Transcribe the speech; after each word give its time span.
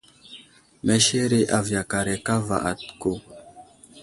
Meshere 0.85 1.39
a 1.57 1.59
viyakaray 1.65 2.19
kava 2.25 2.57
aku. 2.71 3.11